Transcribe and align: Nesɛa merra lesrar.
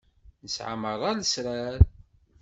Nesɛa 0.43 0.73
merra 0.81 1.11
lesrar. 1.19 1.75